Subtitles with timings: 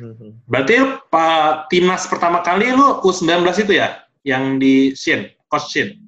[0.00, 0.32] hmm.
[0.48, 0.74] Berarti
[1.12, 6.00] Pak timnas pertama kali lu U19 itu ya yang di Shin, coach Shin.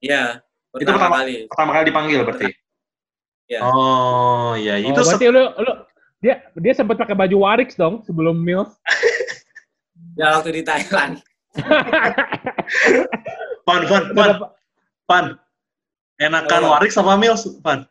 [0.00, 0.40] Iya,
[0.78, 1.34] Itu pertama pertama kali.
[1.50, 2.46] pertama kali dipanggil berarti.
[3.50, 3.60] Iya.
[3.66, 5.72] Oh, iya Oh, itu berarti lu, lu
[6.22, 8.70] dia dia sempat pakai baju Warix dong sebelum Mills.
[10.18, 11.22] Ya waktu di Thailand.
[13.64, 14.30] Pan, pan, pan,
[15.06, 15.24] pan.
[16.20, 16.70] Enakan Oh.
[16.76, 17.86] Warik sama Mills, pan.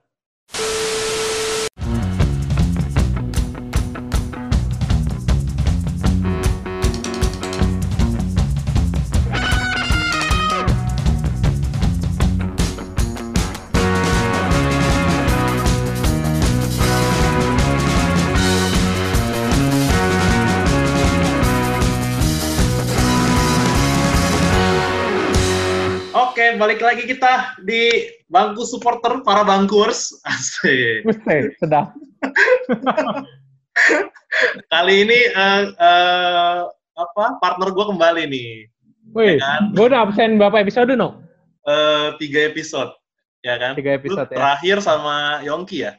[26.70, 30.14] Balik lagi kita di bangku supporter para bangkurs.
[30.22, 31.02] Asik.
[31.02, 31.98] Buset, sedap.
[34.70, 36.60] Kali ini eh, eh,
[36.94, 38.70] apa partner gue kembali nih.
[39.18, 39.74] Wih, Ya kan?
[39.74, 41.26] gue udah absen berapa episode no?
[41.66, 42.93] Eh, tiga episode,
[43.41, 43.74] ya kan?
[43.74, 44.38] Tiga Lu episode ya.
[44.38, 45.98] terakhir sama Yongki ya.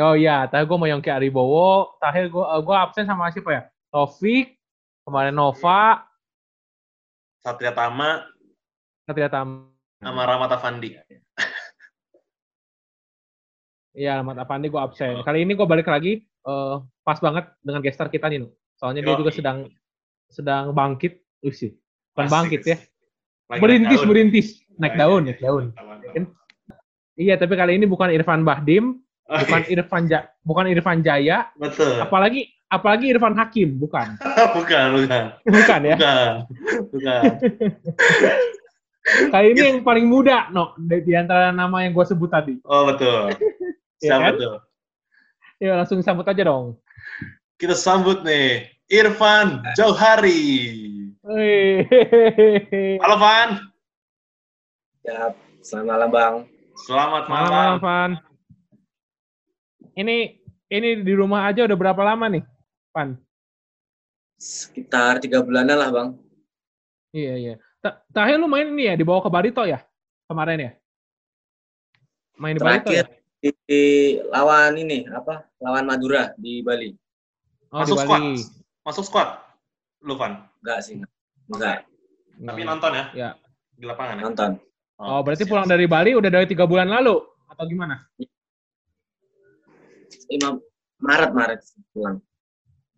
[0.00, 3.62] Oh iya, tadi gue mau Yongki Aribowo, terakhir gue gue absen sama siapa ya?
[3.92, 4.56] Taufik,
[5.04, 6.00] kemarin Nova,
[7.44, 8.24] Satria Tama
[9.04, 9.71] Satria Tam.
[10.02, 10.98] Sama Rahmat Afandi.
[13.92, 15.22] Iya, Ahmad Apandi gue absen.
[15.22, 18.48] Kali ini gue balik lagi, eh, pas banget dengan gestar kita nih.
[18.80, 19.20] Soalnya dia Yoi.
[19.22, 19.58] juga sedang
[20.32, 21.22] sedang bangkit,
[21.52, 21.76] sih,
[22.16, 22.76] bukan Asik, bangkit ya,
[23.52, 24.48] Lagi merintis, naik merintis,
[24.80, 25.64] naik daun, naik daun.
[26.16, 26.24] Kan?
[27.20, 28.98] Iya, tapi kali ini bukan Irfan Bahdim,
[29.30, 32.00] Oh, bukan Irfan ja bukan Irfan Jaya, Betul.
[32.00, 34.16] apalagi apalagi Irfan Hakim, bukan,
[34.56, 35.24] bukan, bukan.
[35.46, 35.96] bukan ya.
[36.00, 36.32] Bukan.
[36.90, 37.22] Bukan.
[39.02, 42.54] Kali ini yang paling muda, no, di, antara nama yang gue sebut tadi.
[42.62, 43.34] Oh, betul.
[43.98, 44.34] Siapa kan?
[44.38, 44.56] tuh?
[45.58, 46.78] Ya langsung sambut aja dong.
[47.58, 50.42] Kita sambut nih Irfan Jauhari.
[52.98, 53.48] Halo, Van.
[55.02, 55.34] Ya,
[55.66, 56.34] selamat malam Bang.
[56.86, 57.50] Selamat Malam, malam.
[57.50, 58.10] malam, Van.
[59.98, 60.40] Ini
[60.72, 62.42] ini di rumah aja udah berapa lama nih,
[62.94, 63.18] Van?
[64.38, 66.08] Sekitar tiga bulanan lah Bang.
[67.14, 67.54] Iya, iya.
[67.82, 69.82] Terakhir lu main ini ya, dibawa ke Barito ya?
[70.30, 70.72] Kemarin ya?
[72.38, 73.02] Main di Barito ya?
[73.02, 73.82] Terakhir di, di
[74.30, 75.42] lawan ini apa?
[75.58, 76.94] Lawan Madura di Bali.
[77.74, 78.20] Oh, Masuk di squad.
[78.22, 78.34] Bali.
[78.86, 79.28] Masuk squad.
[80.06, 80.46] Lu, Van.
[80.62, 81.02] Enggak sih.
[81.50, 81.82] Enggak.
[82.38, 83.04] Tapi nonton ya?
[83.12, 83.30] Ya.
[83.74, 84.24] Di lapangan ya?
[84.30, 84.50] Nonton.
[85.02, 85.50] Oh, berarti siap.
[85.50, 87.18] pulang dari Bali udah dari tiga bulan lalu?
[87.50, 88.06] Atau gimana?
[90.30, 90.56] Lima
[91.02, 91.60] Maret Maret
[91.90, 92.16] pulang.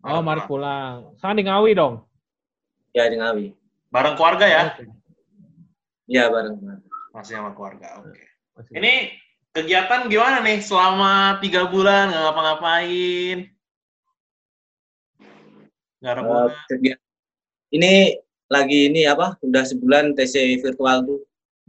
[0.04, 1.16] Oh, Maret pulang.
[1.16, 1.94] Sekarang di Ngawi dong?
[2.92, 3.56] Ya di Ngawi.
[3.94, 4.62] Bareng keluarga ya?
[6.10, 6.58] Iya bareng.
[7.14, 8.10] Masih sama keluarga, oke.
[8.58, 8.72] Masih.
[8.74, 8.92] Ini
[9.54, 13.38] kegiatan gimana nih selama tiga bulan nggak ngapa-ngapain?
[16.02, 16.22] Nggak ada
[16.66, 17.06] kegiatan-
[17.70, 18.18] ini
[18.50, 19.38] lagi ini apa?
[19.46, 21.20] Udah sebulan TC virtual tuh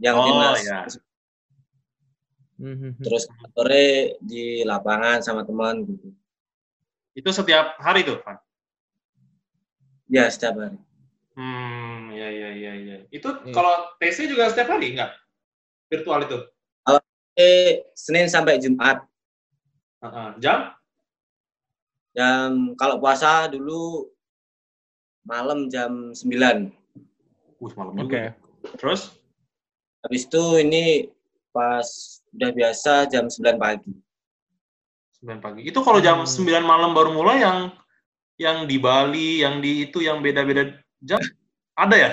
[0.02, 0.60] yang Oh, timnas.
[0.66, 0.82] ya.
[2.58, 3.06] Mhm.
[3.06, 6.10] Terus sore di lapangan sama teman gitu.
[7.14, 8.36] Itu setiap hari tuh, Van?
[10.10, 10.76] Ya setiap hari.
[11.36, 12.96] Hmm, ya, ya, ya, ya.
[13.12, 13.52] Itu Iya.
[13.52, 15.12] kalau TC juga setiap hari nggak?
[15.92, 16.38] Virtual itu?
[17.36, 19.04] Eh Senin sampai Jumat.
[20.00, 20.28] Heeh.
[20.40, 20.72] Jam?
[22.16, 24.08] Jam kalau puasa dulu
[25.28, 26.72] malam jam 9.
[27.60, 28.08] Uh, malam Oke.
[28.08, 28.22] juga.
[28.80, 29.20] Terus?
[30.00, 31.12] Habis itu ini
[31.52, 31.84] pas
[32.32, 33.92] udah biasa jam 9 pagi.
[35.20, 35.60] 9 pagi.
[35.68, 36.32] Itu kalau jam Hmm.
[36.32, 37.68] 9 malam baru mulai yang
[38.40, 40.72] yang di Bali, yang di itu yang beda-beda
[41.04, 41.20] jam
[41.76, 42.10] ada ya?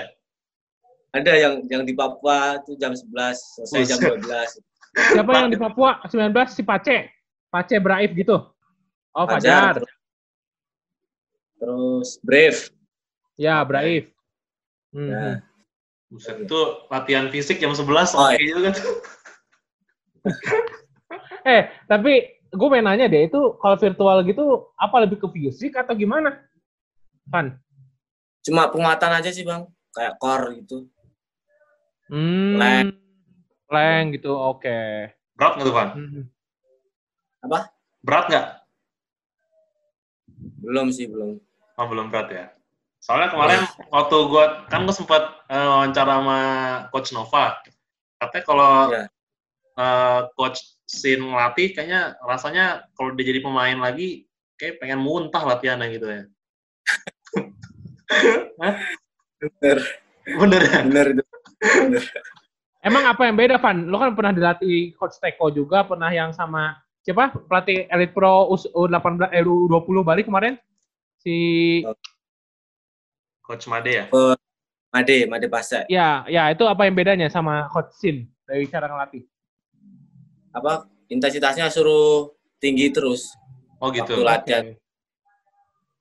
[1.14, 3.06] Ada yang yang di Papua itu jam 11
[3.64, 4.60] selesai jam Buset.
[4.98, 5.14] 12.
[5.14, 6.98] Siapa yang di Papua 19 si Pace?
[7.54, 8.42] Pace Braif gitu.
[9.14, 9.78] Oh, Fajar.
[9.78, 9.94] Terus,
[11.62, 12.60] terus Brave.
[13.38, 13.62] Ya.
[13.62, 14.10] Braif.
[14.92, 15.10] Mhm.
[15.14, 15.30] Ya.
[16.10, 18.96] Buset, itu latihan fisik jam 11 Oh, oke juga tuh.
[21.44, 25.92] Eh, tapi gue pengen nanya deh, itu kalau virtual gitu apa lebih ke fisik atau
[25.92, 26.40] gimana?
[27.28, 27.60] Pan.
[28.44, 29.72] Cuma penguatan aja sih, Bang.
[29.96, 30.88] Kayak core gitu.
[32.12, 32.60] Hmm.
[32.60, 32.90] Leng.
[33.72, 35.10] Leng gitu, oke.
[35.34, 35.90] Berat nggak tuh, Van?
[35.96, 36.24] Mhm.
[38.04, 38.48] Berat nggak?
[40.60, 41.40] Belum sih, belum.
[41.80, 42.46] Oh, belum berat ya.
[43.04, 46.40] Soalnya kemarin waktu gua kan gua sempat eh, wawancara sama
[46.92, 47.60] coach Nova.
[48.16, 49.04] Katanya kalau Iya.
[49.76, 54.30] eh, coach Sin ngelatih kayaknya rasanya kalau dia jadi pemain lagi
[54.60, 56.24] kayak pengen muntah latihannya gitu ya.
[59.44, 59.78] Bener,
[60.24, 60.80] Bener ya?
[60.88, 61.24] bener itu.
[61.60, 62.04] Bener.
[62.84, 63.88] Emang apa yang beda, Van?
[63.88, 67.32] Lo kan pernah dilatih coach Teko juga, pernah yang sama siapa?
[67.48, 70.60] Pelatih Elite Pro U- U18 eh, U20 Bali kemarin?
[71.20, 71.36] Si
[73.44, 74.06] Coach Made ya?
[74.94, 75.88] Made, Made Pase.
[75.90, 79.24] ya, ya itu apa yang bedanya sama coach Sin dari cara ngelatih?
[80.54, 82.32] Apa intensitasnya suruh
[82.62, 83.32] tinggi terus
[83.82, 84.16] Oh gitu.
[84.16, 84.64] waktu latihan.
[84.72, 84.80] Oke.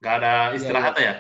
[0.03, 1.15] Nggak ada istirahat ya?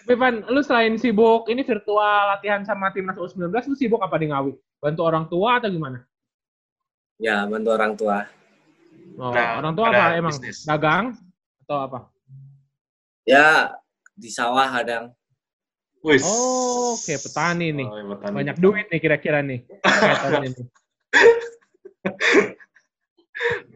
[0.00, 4.32] Tapi Van, lu selain sibuk ini virtual latihan sama timnas U19, lu sibuk apa di
[4.32, 4.52] Ngawi?
[4.80, 6.02] Bantu orang tua atau gimana?
[7.20, 8.24] Ya, bantu orang tua.
[9.20, 10.32] Oh, Nah, orang tua ada apa emang?
[10.32, 10.64] bisnis.
[10.64, 11.12] Dagang
[11.68, 11.98] atau apa?
[13.28, 13.76] Ya,
[14.16, 15.12] di sawah kadang.
[16.00, 16.24] Wis.
[16.24, 17.84] Oh, oke petani nih.
[17.84, 18.34] Oh, iya, petani.
[18.40, 19.68] Banyak duit nih kira-kira nih.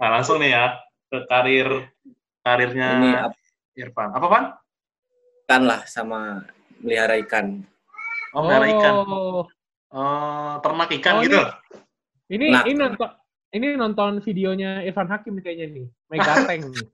[0.01, 0.65] Nah, langsung nih ya
[1.13, 1.69] ke karir
[2.45, 3.11] karirnya Ini
[3.75, 4.11] Irfan.
[4.11, 4.45] Apa, Pan?
[5.45, 6.41] ikan lah sama
[6.81, 7.61] melihara ikan.
[8.33, 8.93] Oh, melihara ikan.
[8.97, 9.43] Oh,
[9.95, 11.39] Oh, ternak ikan Oh, gitu.
[12.27, 12.67] ini Nah.
[12.67, 13.07] ini nonton
[13.53, 15.87] ini nonton videonya Irfan Hakim nih kayaknya nih.
[16.11, 16.87] Mega Tank nih.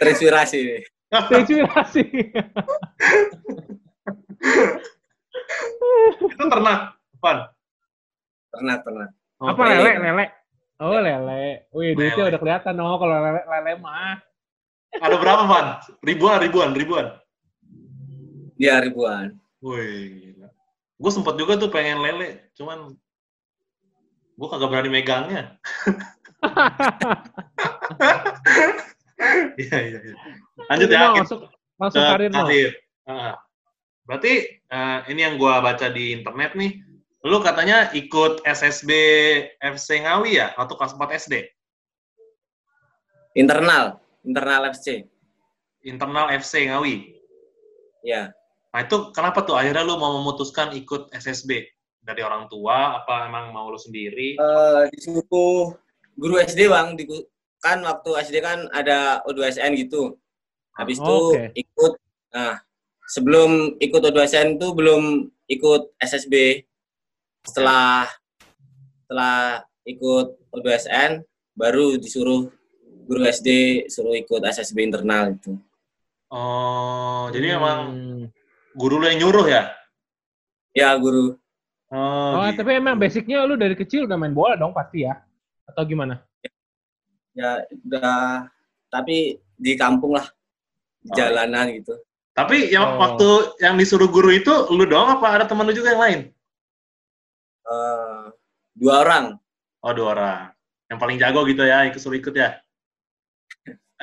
[0.00, 0.80] Terinspirasi nih.
[1.12, 2.02] Terinspirasi.
[6.24, 6.80] Itu ternak,
[7.20, 7.38] Pan.
[8.48, 9.10] Ternak, ternak.
[9.42, 9.90] Oh, apa lele.
[10.00, 10.26] lele?
[10.80, 11.68] Oh lele.
[11.70, 12.30] Wih duitnya Lele.
[12.32, 14.16] udah kelihatan oh kalau lele lele mah.
[15.02, 15.66] Ada berapa, Pan?
[16.04, 17.06] Ribuan, ribuan, ribuan.
[18.60, 19.38] Ya, ribuan.
[19.64, 20.48] Wih, gila.
[21.00, 22.94] Gue sempet juga tuh pengen lele, cuman
[24.34, 25.42] gue kagak berani megangnya.
[29.54, 30.16] Iya, iya, iya.
[30.68, 31.40] Lanjut ya, masuk
[31.78, 32.72] langsung ke karir karir.
[33.04, 33.36] Ah.
[34.04, 36.76] berarti eh, ini yang gue baca di internet nih,
[37.24, 38.90] lu katanya ikut SSB
[39.64, 41.34] FC Ngawi ya, waktu kelas 4 SD?
[43.32, 45.06] Internal, internal FC.
[45.84, 47.14] Internal FC Ngawi.
[48.02, 48.32] Ya.
[48.72, 51.68] Nah itu kenapa tuh akhirnya lu mau memutuskan ikut SSB?
[52.04, 54.36] Dari orang tua, apa emang mau lu sendiri?
[54.36, 55.72] Eh, disuruh
[56.20, 57.00] guru SD, Bang.
[57.00, 57.08] Di,
[57.64, 60.12] kan waktu SD kan ada O2SN gitu.
[60.76, 61.48] Habis itu Oke.
[61.56, 61.92] ikut,
[62.34, 62.60] nah,
[63.08, 66.66] sebelum ikut O2SN itu belum ikut SSB.
[67.48, 68.04] Setelah
[69.04, 71.24] setelah ikut O2SN,
[71.56, 72.52] baru disuruh
[73.04, 73.48] guru SD
[73.86, 75.54] suruh ikut SSB internal itu.
[76.32, 78.22] Oh, jadi emang Hmm.
[78.74, 79.70] guru lu yang nyuruh ya?
[80.74, 81.36] Ya, guru.
[81.94, 82.64] Oh, Oh, gitu.
[82.64, 85.20] tapi emang basicnya lu dari kecil udah main bola dong pasti ya?
[85.68, 86.18] Atau gimana?
[87.36, 88.48] Ya, udah
[88.90, 90.26] tapi di kampung lah.
[91.04, 91.16] Di Oh.
[91.16, 91.94] jalanan gitu.
[92.34, 92.98] Tapi yang Oh.
[92.98, 93.28] waktu
[93.62, 96.20] yang disuruh guru itu lu doang apa ada teman lu juga yang lain?
[97.64, 98.24] Eh,
[98.74, 99.24] dua orang.
[99.84, 100.40] Oh, dua orang.
[100.90, 102.58] Yang paling jago gitu ya, ikut suruh ikut ya.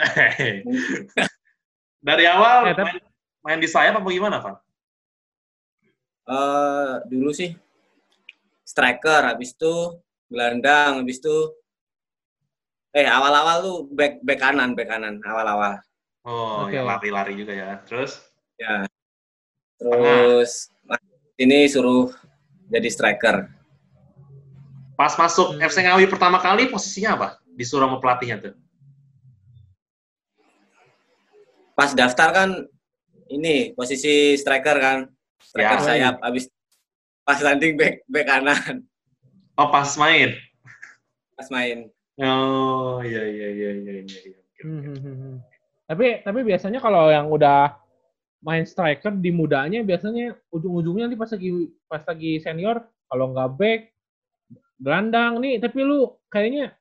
[2.01, 3.01] Dari awal Eh, tapi- main,
[3.45, 4.55] main di sayap apa gimana, Pak?
[6.21, 7.51] eh dulu sih
[8.63, 9.99] striker, habis itu
[10.29, 11.37] gelandang, habis itu
[12.93, 15.81] eh awal-awal tuh back back kanan, back kanan awal-awal.
[16.21, 16.77] Oh, Oke.
[16.77, 17.81] ya lari-lari juga ya.
[17.83, 18.21] Terus
[19.81, 20.69] Terus?
[21.35, 22.13] ini suruh
[22.69, 23.49] jadi striker.
[24.93, 25.65] Pas masuk Hmm.
[25.65, 27.27] FC Ngawi pertama kali posisinya apa?
[27.57, 28.53] Disuruh sama pelatihnya tuh.
[31.81, 32.49] Pas daftar kan
[33.33, 35.09] ini posisi striker kan,
[35.41, 35.85] striker Ya.
[35.89, 36.45] sayap, habis
[37.25, 38.85] pas landing back back kanan
[39.57, 40.37] Oh, pas main.
[41.33, 41.89] pas main.
[42.21, 44.17] Oh, iya iya iya iya iya.
[44.29, 44.37] iya.
[44.61, 45.35] Hmm, hmm, hmm, hmm.
[45.89, 47.73] Tapi tapi biasanya kalau yang udah
[48.45, 51.49] main striker di mudanya biasanya ujung-ujungnya nanti pas lagi
[51.89, 53.81] pas lagi senior kalau nggak back
[54.77, 56.77] gelandang nih tapi lu kayaknya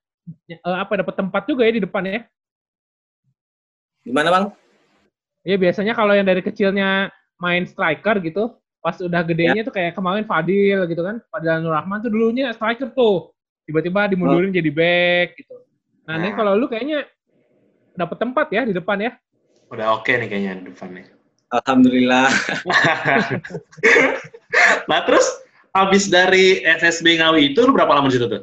[0.49, 2.21] eh, apa dapat tempat juga ya di depan ya?
[4.05, 4.45] Gimana bang?
[5.41, 7.09] Ya biasanya kalau yang dari kecilnya
[7.41, 12.05] main striker gitu, pas udah gedenya tuh kayak kemarin Fadil gitu kan, Fadil Nur Rahman
[12.05, 13.33] tuh dulunya striker tuh,
[13.65, 15.57] tiba-tiba dimundurin jadi back gitu.
[16.05, 16.37] Nah, ini Nah.
[16.37, 17.09] kalau lu kayaknya
[17.97, 19.13] dapat tempat ya di depan ya?
[19.73, 21.07] Udah oke nih kayaknya di depan nih.
[21.51, 22.29] Alhamdulillah.
[24.91, 25.27] nah, terus
[25.75, 28.43] habis dari SSB Ngawi itu lu berapa lama di situ tuh?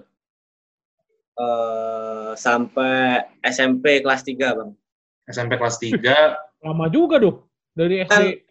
[1.38, 4.70] Eh, sampai SMP kelas 3 bang.
[5.28, 6.64] SMP kelas 3.
[6.64, 8.10] Lama juga tuh dari SD.
[8.10, 8.46] Kan-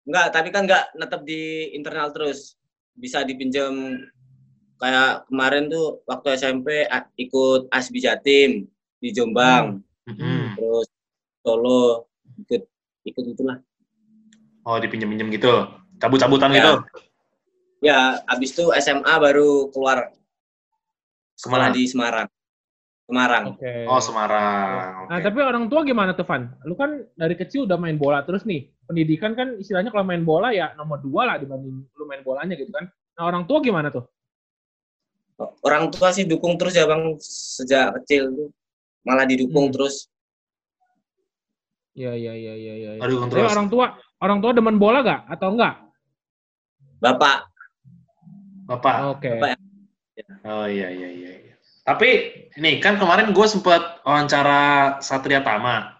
[0.00, 2.56] Enggak, tapi kan enggak netep di internal terus.
[2.92, 4.00] Bisa dipinjam
[4.76, 8.64] kayak kemarin tuh waktu SMP ikut ASBI Jatim
[8.96, 10.56] di Jombang, Mm-mm.
[10.56, 10.88] terus
[11.40, 12.62] Solo ikut
[13.06, 13.60] ikut itulah.
[14.64, 15.52] Oh, dipinjem-pinjem gitu.
[15.96, 16.56] Cabut-cabutan Ya.
[16.58, 16.72] gitu.
[17.80, 20.12] Ya, habis itu SMA baru keluar
[21.34, 21.76] sekolah Ke mana?
[21.76, 22.28] di Semarang.
[23.10, 23.44] Semarang.
[23.58, 23.74] Oke.
[23.90, 25.10] Oh, Semarang.
[25.10, 25.24] Nah, Oke.
[25.26, 26.46] tapi orang tua gimana tuh, Van?
[26.62, 28.70] Lu kan dari kecil udah main bola terus nih.
[28.86, 32.70] Pendidikan kan istilahnya kalau main bola ya nomor dua lah dibanding lu main bolanya gitu
[32.70, 32.86] kan.
[33.18, 34.06] Nah, orang tua gimana tuh?
[35.64, 38.48] orang tua sih dukung terus ya bang sejak kecil tuh
[39.00, 39.74] malah didukung Hmm.
[39.74, 40.04] terus
[41.96, 42.90] Iya iya iya iya iya.
[43.00, 43.48] Aduh, Tapi terus.
[43.48, 43.86] orang tua
[44.20, 45.74] orang tua demen bola gak atau enggak?
[47.00, 47.48] bapak
[48.68, 48.94] Bapak.
[49.16, 49.32] Oke.
[49.40, 49.56] Bapak.
[50.44, 51.49] Oh iya iya iya.
[51.90, 52.10] Tapi
[52.54, 55.98] ini kan kemarin gue sempat wawancara Satria Tama.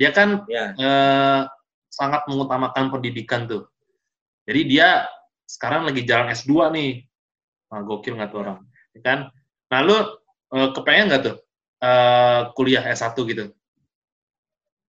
[0.00, 1.40] Dia kan ya eh,
[1.92, 3.68] sangat mengutamakan pendidikan tuh.
[4.48, 5.04] Jadi dia
[5.44, 7.04] sekarang lagi jalan S2 nih.
[7.68, 8.64] Nah, gokil nggak tuh orang?
[8.96, 9.18] Ya kan?
[9.68, 9.96] Nah, lu
[10.56, 11.36] eh, kepengen nggak tuh
[11.84, 13.52] eh, kuliah S1 gitu?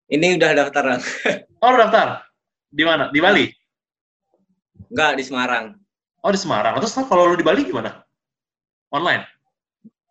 [0.09, 0.97] ini udah daftar
[1.63, 2.25] Oh, daftar?
[2.73, 3.13] Di mana?
[3.13, 3.45] Di Bali?
[4.89, 5.77] enggak di Semarang
[6.25, 6.81] Oh, di Semarang.
[6.81, 8.01] Terus kalau lu di Bali gimana?
[8.89, 9.38] Online?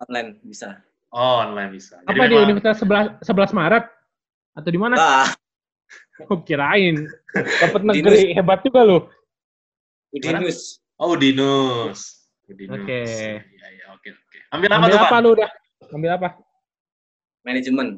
[0.01, 0.79] Online bisa
[1.09, 1.97] Oh, online bisa.
[2.05, 3.85] Jadi Apa di memang- Universitas 11 11 Maret?
[4.53, 4.95] Atau di mana?
[4.95, 5.29] ah
[6.29, 7.09] Oh, kirain.
[7.33, 9.09] Dapat negeri hebat juga lu.
[10.11, 12.29] Udinus Oh, Udinus.
[12.45, 12.75] Udinus.
[12.77, 13.01] Oke.
[13.41, 14.39] Iya, iya, oke, oke.
[14.51, 15.21] Ambil apa Ambil tuh, apa Pak?
[15.21, 15.51] lu udah?
[15.89, 16.29] Ambil apa?
[17.41, 17.89] manajemen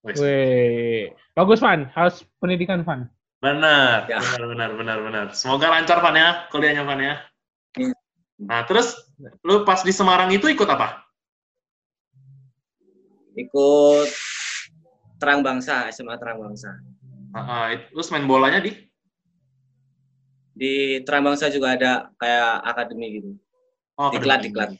[0.00, 0.16] Wes.
[0.16, 1.10] Weh.
[1.34, 1.90] Bagus, Van.
[1.92, 3.10] Harus pendidikan, Van.
[3.38, 4.22] Benar, Ya.
[4.22, 5.26] benar, benar, benar, benar.
[5.34, 7.14] Semoga lancar, Pan, ya, kuliahnya, Pan, ya.
[7.74, 7.92] Iya.
[8.38, 8.94] Nah, terus,
[9.42, 11.04] lu pas di Semarang itu ikut apa?
[13.38, 14.08] Ikut
[15.16, 16.74] terang bangsa SMA terang bangsa
[17.70, 18.74] it- terus main bolanya di?
[20.58, 23.30] di terang bangsa juga ada kayak akademi gitu
[23.98, 24.70] Oh, Diklat, diklat.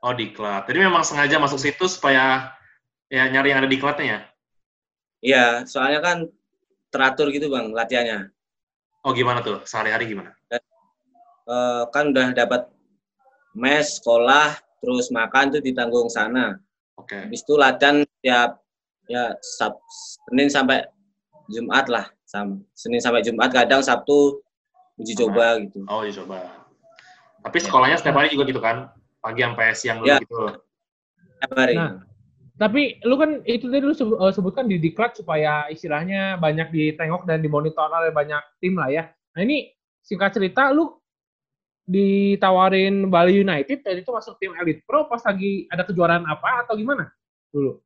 [0.00, 0.64] Oh, diklat.
[0.64, 2.56] Jadi memang sengaja masuk situ supaya
[3.12, 4.20] ya nyari yang ada diklatnya ya?
[5.20, 6.16] iya soalnya kan
[6.88, 8.32] teratur gitu bang latihannya
[9.04, 9.60] Oh, gimana tuh?
[9.68, 10.32] Sehari-hari gimana?
[10.48, 12.70] Eh, kan udah dapat
[13.52, 16.56] mes sekolah terus makan tuh ditanggung sana
[17.00, 17.16] Oke.
[17.16, 18.60] habis itu latihan tiap
[19.08, 19.76] ya sab,
[20.28, 20.84] Senin sampai
[21.50, 24.40] Jumat lah sama Senin sampai Jumat kadang Sabtu
[25.00, 26.62] uji coba gitu Oh, ya coba.
[27.42, 28.92] Tapi sekolahnya setiap hari juga gitu kan?
[29.18, 30.18] Pagi sampai siang dulu Ya.
[30.22, 30.38] gitu.
[31.42, 31.92] tiap hari Nah.
[32.60, 37.42] Tapi lu kan itu tadi lu eh, sebutkan di diklat supaya istilahnya banyak ditengok dan
[37.42, 39.10] dimonitor oleh banyak tim lah ya.
[39.34, 39.72] Nah ini
[40.04, 41.01] singkat cerita lu
[41.82, 46.78] ditawarin Bali United dan itu masuk tim Elite Pro pas lagi ada kejuaraan apa atau
[46.78, 47.10] gimana
[47.50, 47.82] dulu?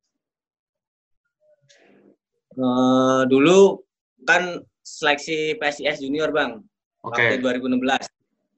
[2.56, 3.84] Eh, dulu
[4.24, 6.62] kan seleksi PSIS junior bang
[7.04, 7.20] Oke.
[7.20, 8.08] waktu 2016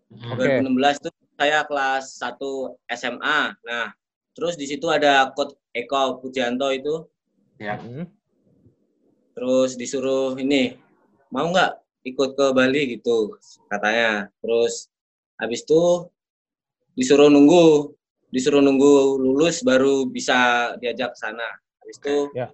[0.09, 0.33] Hmm.
[0.33, 0.65] Oke.
[0.65, 2.41] 2016 tuh saya kelas 1
[2.89, 3.53] SMA.
[3.61, 3.93] Nah,
[4.33, 7.05] terus di situ ada coach Eko Pujianto itu,
[7.61, 7.77] Ya.
[7.77, 8.09] Hmm.
[9.37, 10.81] terus disuruh ini
[11.29, 11.77] mau nggak
[12.09, 13.37] ikut ke Bali gitu
[13.69, 14.33] katanya.
[14.41, 14.89] Terus
[15.39, 16.11] habis itu
[16.99, 17.95] disuruh nunggu,
[18.35, 21.47] disuruh nunggu lulus baru bisa diajak ke sana.
[21.81, 22.51] Habis itu Ya.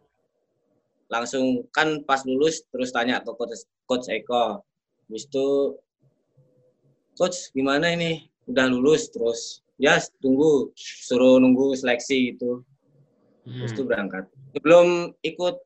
[1.08, 4.60] langsung kan pas lulus terus tanya ke coach, coach Eko.
[5.08, 5.48] Habis itu
[7.16, 12.60] coach gimana ini udah lulus terus ya tunggu suruh nunggu seleksi itu
[13.58, 13.90] terus itu Hmm.
[13.90, 14.86] berangkat sebelum
[15.22, 15.56] ikut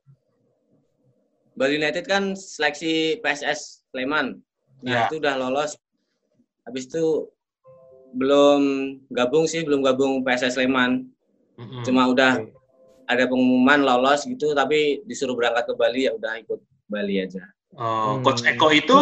[1.58, 4.38] Bali United kan seleksi PSS Sleman
[4.78, 4.87] Ya.
[4.87, 5.75] nah itu udah lolos
[6.68, 7.32] habis itu
[8.12, 8.60] belum
[9.08, 11.08] gabung sih belum gabung PSS Sleman
[11.58, 11.82] Hmm.
[11.82, 12.54] cuma udah Oke.
[13.04, 18.16] ada pengumuman lolos gitu tapi disuruh berangkat ke Bali ya udah ikut Bali aja Oh,
[18.16, 18.22] Hmm.
[18.22, 18.96] Coach Eko itu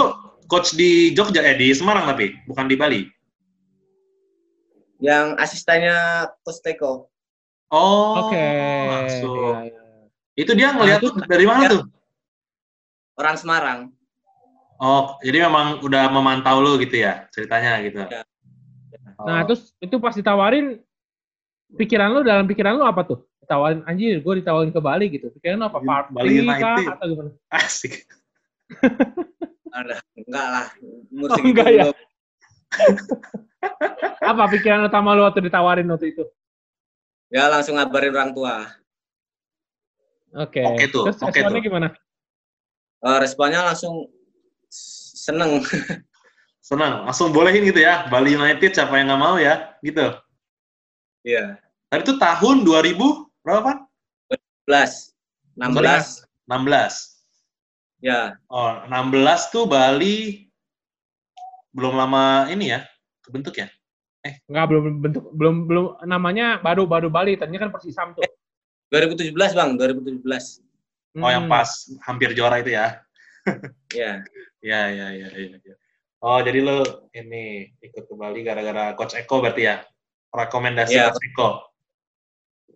[0.46, 3.02] coach di Jogja eh di Semarang tapi bukan di Bali.
[4.99, 7.12] yang asistennya Coach Teko
[7.68, 8.38] Oh, Oke.
[8.87, 9.58] langsung.
[9.58, 9.82] Iya, iya.
[10.32, 11.70] Itu dia ngeliat Nah, tuh dari mana ya.
[11.75, 11.82] tuh?
[13.16, 13.78] orang Semarang
[14.76, 18.00] Oh, jadi memang udah memantau lu gitu ya ceritanya gitu.
[18.02, 18.23] Ya.
[19.16, 20.80] Nah Oh, terus itu pas ditawarin
[21.73, 23.25] pikiran lu dalam pikiran lu apa tuh?
[23.40, 25.33] Ditawarin anjir, gue ditawarin ke Bali gitu.
[25.33, 25.78] Pikiran lu apa?
[25.80, 26.92] Bali Party kah United.
[26.92, 27.30] atau gimana?
[27.56, 28.04] asik.
[29.71, 30.66] ada enggak lah
[31.09, 31.85] umur Oh, enggak ya?
[34.26, 36.25] Apa pikiran utama lu waktu ditawarin waktu itu?
[37.26, 38.54] ya langsung ngabarin orang tua
[40.37, 40.61] Oke.
[40.62, 41.64] Oke tuh, Terus oke responnya tuh.
[41.64, 41.88] gimana?
[43.00, 43.95] Eh, responnya langsung
[44.70, 45.62] seneng
[46.66, 48.11] Senang, langsung bolehin gitu ya.
[48.11, 50.02] Bali United siapa yang nggak mau ya, gitu.
[51.23, 51.62] Iya.
[51.87, 52.99] Tapi itu tahun 2000
[53.46, 53.62] berapa?
[53.70, 53.76] Pak?
[54.66, 55.14] 16
[55.54, 58.02] 16 16.
[58.02, 60.50] ya Oh, 16 tuh Bali
[61.70, 62.82] belum lama ini ya,
[63.23, 63.70] kebentuk ya?
[64.50, 68.26] Enggak belum bentuk belum belum namanya baru baru Bali, ternyata kan Persisam tuh.
[68.90, 70.66] 2017 bang 2017
[71.23, 71.54] Oh, yang Hmm.
[71.54, 71.70] pas
[72.04, 72.99] hampir juara itu ya?
[73.94, 74.18] ya
[74.66, 75.56] Ya, ya, ya, ya.
[75.62, 75.75] ya.
[76.18, 76.82] Oh, jadi lo
[77.14, 79.87] ini ikut ke Bali gara-gara Coach Eko berarti ya?
[80.35, 81.14] Rekomendasi Iya.
[81.14, 81.49] Coach Eko.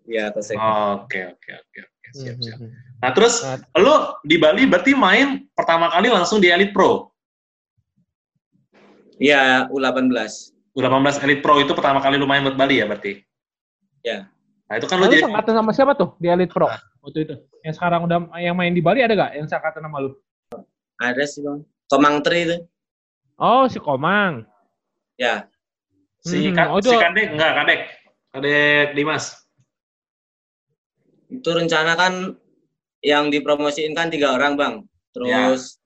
[0.06, 0.62] ya Coach Eko.
[0.62, 2.08] Oh, Oke, oke, oke, oke.
[2.14, 2.58] Siap, siap.
[2.62, 2.70] hmm,
[3.02, 3.58] Nah, terus Nah.
[3.74, 7.10] lo di Bali berarti main pertama kali langsung di Elite Pro.
[9.20, 10.08] Iya U18
[10.72, 13.20] U18 Elite Pro itu pertama kali lu main buat Bali ya berarti?
[14.70, 16.78] Nah, itu kan lu Lalu jadi sangkatan sama siapa tuh di Elite Pro Ah.
[17.02, 17.34] waktu itu?
[17.66, 20.14] Yang sekarang udah yang main di Bali ada gak yang sangkatan sama lu?
[21.02, 21.60] Ada sih bang.
[21.90, 22.56] Komang Tri itu.
[23.34, 24.46] Oh, si Komang.
[25.18, 25.50] Ya.
[26.20, 27.80] si, Hmm, Ka- oh, itu- si Kadek, enggak, Kadek.
[28.30, 29.40] Kadek Dimas.
[31.26, 32.36] Itu rencana kan
[33.00, 34.74] yang dipromosiin kan tiga orang bang.
[35.10, 35.80] Terus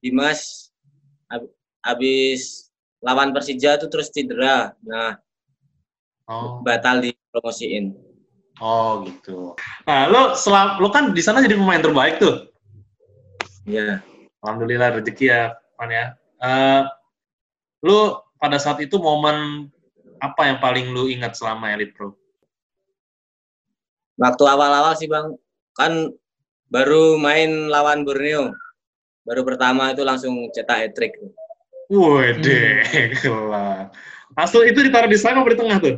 [0.00, 0.72] Dimas
[1.28, 1.52] hab-
[1.84, 4.72] habis lawan Persija tuh terus cedera.
[4.80, 5.20] Nah
[6.24, 7.92] Oh, batal dipromosiin.
[8.56, 9.58] oh gitu.
[9.84, 12.48] Nah, lu selam, lu kan di sana jadi pemain terbaik tuh.
[13.66, 14.00] Ya.
[14.40, 16.16] Alhamdulillah rezeki ya, Pan ya.
[16.40, 16.82] Eh,
[17.84, 19.68] lu pada saat itu momen
[20.20, 22.16] apa yang paling lu ingat selama Elite Pro?
[24.20, 25.32] Waktu awal-awal sih bang,
[25.76, 26.12] kan
[26.68, 28.52] baru main lawan Borneo.
[29.24, 31.16] Baru pertama itu langsung cetak hat-trick.
[31.88, 32.84] Wede,
[33.20, 33.88] gila.
[34.36, 35.96] Langsung itu ditaruh di sana apa di tengah tuh?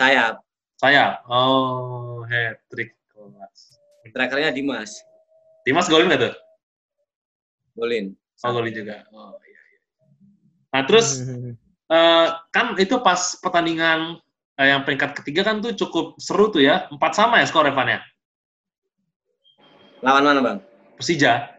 [0.00, 0.40] Sayap.
[0.80, 1.20] Saya.
[1.28, 2.96] Oh, hat trick.
[4.12, 5.00] Trackernya Dimas.
[5.64, 6.34] Dimas golin nggak tuh?
[7.72, 8.12] Golin.
[8.42, 9.06] Oh, golin juga.
[9.14, 9.80] Oh, iya, iya.
[10.74, 11.22] Nah, terus
[11.88, 14.18] eh, kan itu pas pertandingan
[14.58, 16.88] eh, yang peringkat ketiga kan tuh cukup seru tuh ya.
[16.90, 18.00] Empat sama ya skor Evan ya?
[20.02, 20.58] Lawan mana bang?
[20.98, 21.54] Persija.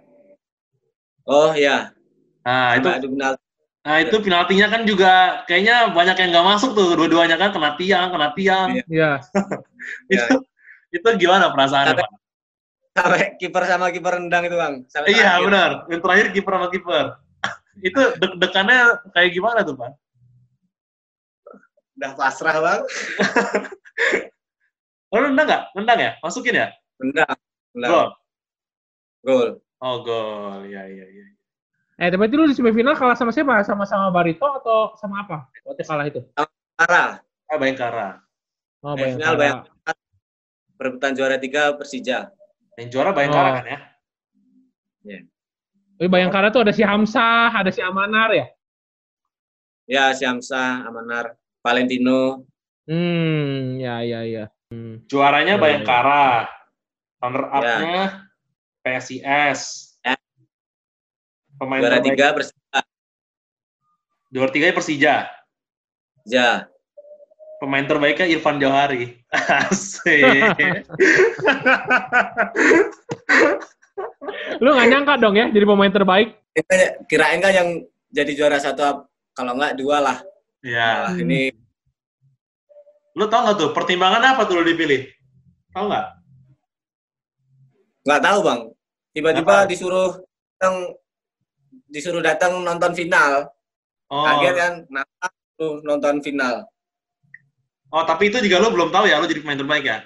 [1.24, 1.96] Oh ya.
[2.44, 3.42] Nah, itu Sampai adu penalti.
[3.84, 8.12] nah itu penaltinya kan juga kayaknya banyak yang nggak masuk tuh dua-duanya kan kena tiang,
[8.12, 8.68] kena tiang.
[8.76, 8.84] Iya.
[8.88, 9.12] Iya.
[10.14, 10.36] itu
[10.94, 12.23] itu gimana perasaannya, Sampai- Pak?
[12.94, 14.74] Sampai kiper sama kiper rendang itu bang.
[14.86, 15.46] Sampai Iya, terakhir.
[15.50, 15.72] benar.
[15.90, 17.06] Yang terakhir kiper sama kiper.
[17.90, 18.80] itu deg-degannya
[19.12, 19.92] kayak gimana tuh, Pak?
[21.98, 22.82] Udah pasrah bang.
[25.14, 25.78] Oh, nendang nggak?
[25.78, 26.12] Nendang ya?
[26.26, 26.68] Masukin ya?
[26.98, 27.38] Rendang.
[27.78, 27.92] Rendang.
[27.94, 28.08] Gol.
[29.22, 29.50] Gol.
[29.78, 30.66] Oh, gol.
[30.66, 31.26] Ya, ya, ya.
[32.02, 33.62] Eh, tapi itu lu di semifinal kalah sama siapa?
[33.62, 35.46] Sama-sama Barito atau sama apa?
[35.70, 36.26] Waktu kalah itu?
[36.34, 37.22] Parah.
[37.46, 38.26] Ah, Bayangkara.
[38.82, 39.22] Oh, Eh, Bayangkara.
[39.22, 39.92] final Bayangkara.
[40.74, 42.34] Perebutan juara tiga Persija.
[42.78, 43.56] Yang juara Bayangkara Oh.
[43.62, 43.80] kan ya?
[45.94, 48.48] Tapi Bayangkara tuh ada si Hamzah, ada si Amanar ya?
[49.86, 52.48] Ya, Syamsa, Amanar, Valentino.
[52.88, 54.46] Hmm, ya, ya, ya.
[54.72, 55.04] Hmm.
[55.08, 56.50] Juaranya Ya, Bayangkara.
[57.24, 57.52] Runner Ya.
[57.56, 58.04] up-nya
[58.84, 59.60] PSIS.
[60.04, 60.16] Ya.
[61.56, 62.10] Pemain Juara terbaik.
[62.16, 62.80] tiga Persija.
[64.34, 65.16] Juara tiga Persija.
[66.26, 66.68] Ja.
[67.64, 69.24] Pemain terbaiknya Irfan Johari.
[69.72, 70.20] Asik.
[74.60, 76.36] Lu gak nyangka dong ya jadi pemain terbaik?
[76.52, 77.70] Kita kirain kan yang
[78.12, 80.18] jadi juara satu, kalau nggak dua lah.
[80.60, 81.08] ya.
[81.08, 81.56] Nah, ini
[83.16, 85.08] Lu tau nggak tuh pertimbangan apa tuh lu dipilih?
[85.72, 86.08] Tau nggak?
[88.04, 88.62] nggak tahu bang.
[89.16, 90.12] Tiba-tiba Nggak disuruh
[90.60, 90.76] datang,
[91.88, 93.48] disuruh datang nonton final.
[94.12, 94.28] Oh.
[94.28, 95.08] Kaget kan, nah,
[95.88, 96.68] nonton final.
[97.94, 100.02] Oh, tapi itu juga lu belum tahu ya lu jadi pemain terbaik ya?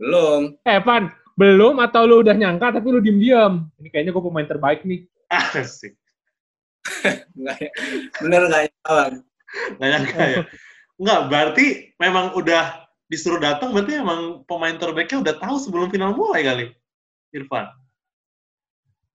[0.00, 0.56] Belum.
[0.64, 3.68] Eh, Pan, belum atau lu udah nyangka tapi lu diem-diem?
[3.76, 5.04] Ini kayaknya gue pemain terbaik nih.
[5.28, 5.92] Asik.
[7.36, 7.56] Nggak,
[8.22, 9.14] bener nggak ya, bang?
[9.76, 10.38] Nggak nyangka ya?
[10.96, 11.66] Enggak, berarti
[11.98, 16.66] memang udah disuruh datang berarti emang pemain terbaiknya udah tahu sebelum final mulai kali.
[17.34, 17.68] Irfan.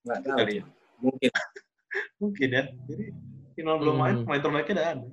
[0.03, 0.37] Nggak tahu.
[0.37, 0.65] Kali ya.
[0.99, 1.29] Mungkin.
[2.21, 2.63] Mungkin ya.
[2.91, 3.05] Jadi
[3.55, 4.23] final belum main, Hmm.
[4.27, 5.07] pemain terbaiknya udah ada.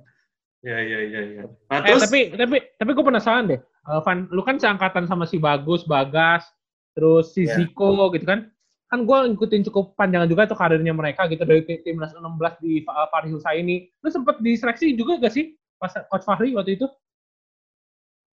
[0.59, 1.43] Ya, ya, ya, ya.
[1.71, 3.59] Nah, Eh, terus tapi tapi tapi gue penasaran deh.
[3.63, 6.43] Eh, Van, lu kan seangkatan sama si Bagus, Bagas,
[6.91, 7.55] terus si Ya.
[7.55, 8.51] Ziko gitu kan.
[8.89, 12.83] Kan gue ngikutin cukup panjang juga tuh karirnya mereka gitu dari tim- timnas 16 di
[12.89, 13.87] uh, Fahri ini.
[14.03, 16.89] Lu sempet diseleksi juga gak sih pas coach Fahri waktu itu?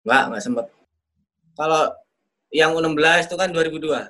[0.09, 0.67] Nggak, nggak sempet.
[1.59, 1.93] Kalau
[2.55, 4.09] yang U16 itu kan 2002.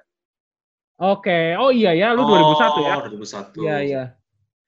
[0.95, 2.95] Oke, oh iya ya, lu oh, 2001 ya?
[3.03, 3.67] 2001.
[3.67, 4.03] Iya iya.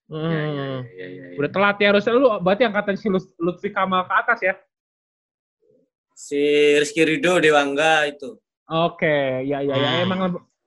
[0.06, 0.80] Ya, ya, Hmm.
[0.86, 1.36] ya, ya, ya, ya.
[1.36, 4.54] Udah telat ya harusnya lu berarti angkatan si Lut- Lutfi Kamal ke atas ya?
[6.16, 6.38] Si
[6.78, 8.38] Rizky Ridho Dewangga itu.
[8.66, 10.04] Oke, ya ya ya Hmm.
[10.06, 10.18] emang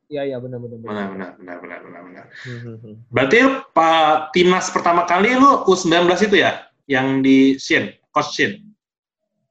[0.08, 0.91] ya ya benar benar benar.
[0.91, 2.25] Benar, benar, benar, benar, benar, benar.
[2.43, 2.95] Hmm, hmm, hmm.
[3.10, 3.38] Berarti
[3.71, 6.67] Pak timnas pertama kali lu U19 itu ya?
[6.86, 8.60] Yang di Shin, Coach Shin.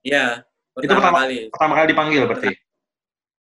[0.04, 0.44] Iya,
[0.78, 1.48] Itu pertama kali.
[1.50, 2.50] Pertama kali dipanggil berarti.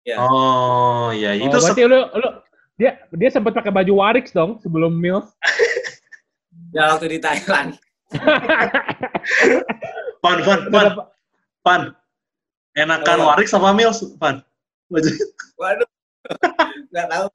[0.02, 0.16] Iya.
[0.18, 2.28] Oh, iya, Oh, itu se- berarti lu lu
[2.76, 5.30] dia dia sempat pakai baju Warix dong sebelum Mills.
[6.72, 7.76] Ya waktu di Thailand.
[10.22, 10.86] Pan, Pan, Pan,
[11.62, 11.82] Pan.
[12.72, 13.28] Enakan Oh.
[13.28, 14.40] Warik sama Mills, Pan.
[14.88, 15.12] Waduh.
[16.88, 17.26] Nggak tahu.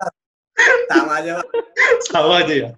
[0.89, 1.49] Sama aja, Bang.
[2.03, 2.69] sama aja ya.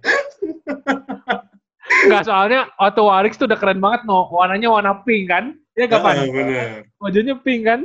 [2.04, 4.28] Enggak soalnya Otto Warix tuh udah keren banget no.
[4.28, 5.56] Warnanya warna pink kan?
[5.72, 6.28] Iya Ah, kapan?
[6.28, 6.68] bener.
[7.00, 7.80] Bajunya pink kan?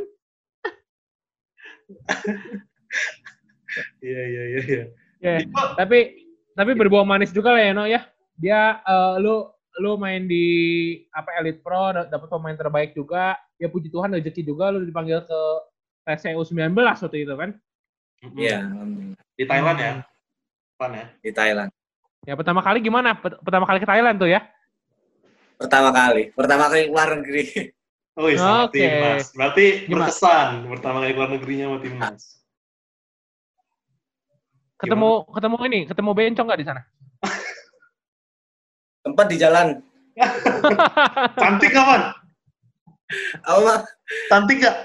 [3.99, 4.83] Iya, iya, iya, iya.
[5.19, 5.33] Ya.
[5.41, 5.99] Itu, Tapi
[6.53, 8.03] tapi berbuah manis juga lah ya no ya.
[8.35, 10.45] Dia eh, lu lu main di
[11.11, 13.35] apa Elite Pro da- dapat pemain terbaik juga.
[13.55, 15.41] ya puji Tuhan rezeki juga lu dipanggil ke
[16.03, 17.55] TCU 19 waktu itu kan.
[18.35, 19.19] Iya, alhamdulillah.
[19.35, 19.91] Di Thailand ya.
[20.75, 21.05] Thailand ya.
[21.23, 21.69] di Thailand.
[22.25, 23.15] Ya pertama kali gimana?
[23.15, 24.43] Pertama kali ke Thailand tuh ya?
[25.55, 27.43] Pertama kali, pertama kali keluar negeri.
[28.15, 28.79] Oh, iya, sama Oke.
[28.79, 29.27] timnas.
[29.35, 30.07] Berarti Gimana?
[30.07, 32.23] berkesan pertama kali keluar negerinya sama timnas.
[34.79, 36.81] Ketemu ketemu ini, ketemu bencong nggak di sana?
[39.05, 39.67] Tempat di jalan.
[41.41, 42.01] Cantik kapan?
[43.45, 43.85] Apa?
[44.33, 44.77] Cantik gak?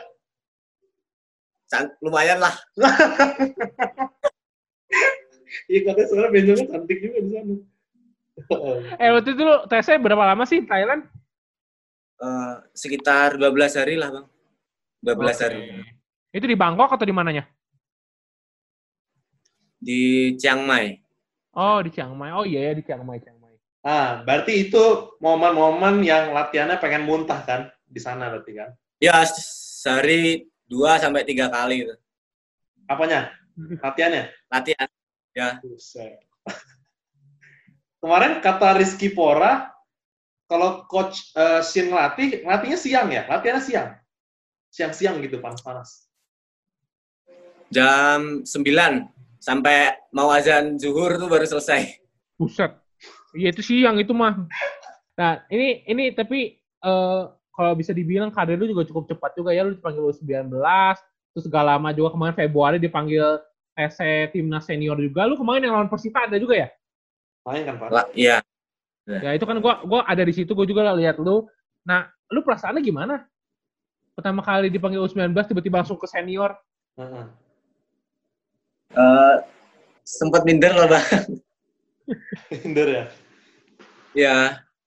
[1.72, 2.54] Can- lumayan lah.
[5.66, 7.54] Iya katanya soalnya Benjamin cantik juga di sana.
[9.02, 11.02] eh waktu itu lu TC berapa lama sih Thailand?
[12.20, 14.26] Eh, sekitar 12 hari lah, Bang.
[15.02, 15.42] 12 Oke.
[15.42, 15.61] hari.
[16.30, 17.48] Itu di Bangkok atau di mananya?
[19.80, 21.00] Di Chiang Mai.
[21.56, 22.30] Oh di Chiang Mai.
[22.37, 23.39] Oh iya ya di Chiang Mai, Chiang Mai.
[23.81, 28.71] Ah, berarti itu momen-momen yang latihannya pengen muntah kan di sana berarti kan?
[29.01, 31.95] Ya, se- sehari 2 sampai 3 kali itu.
[32.85, 33.33] Apanya?
[33.85, 34.29] Latihannya?
[34.53, 34.88] Latihan.
[35.64, 36.21] Buset.
[38.05, 39.73] Kemarin kata Rizky Pora,
[40.45, 43.25] kalau coach eh, Shin latih, latihnya siang ya?
[43.25, 43.88] Latihannya siang?
[44.71, 46.05] Siang-siang gitu, panas-panas.
[47.73, 49.09] Jam 9
[49.40, 51.97] sampai mau azan zuhur tuh baru selesai.
[52.37, 52.80] Buset.
[53.35, 54.47] Iya itu siang itu mah.
[55.14, 59.69] Nah, ini ini tapi eh kalau bisa dibilang karir lu juga cukup cepat juga ya
[59.69, 60.49] lu dipanggil U19
[61.31, 63.38] terus gak lama juga kemarin Februari dipanggil
[63.77, 65.29] TC timnas senior juga.
[65.29, 66.69] Lu kemarin yang lawan Persita ada juga ya?
[67.47, 67.88] Main kan, Pak?
[67.88, 68.43] Lah, iya.
[69.07, 71.47] Ya itu kan gua gua ada di situ gua juga lihat lu.
[71.87, 73.27] Nah, lu perasaannya gimana?
[74.14, 76.55] Pertama kali dipanggil U19 tiba-tiba langsung ke senior.
[76.99, 77.27] Heeh.
[78.90, 79.37] Eh,
[80.05, 81.07] sempat minder lah, Bang.
[82.53, 83.05] Hinder ya?
[84.14, 84.37] Ya,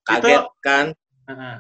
[0.04, 0.86] kaget kan.
[1.30, 1.56] Heeh.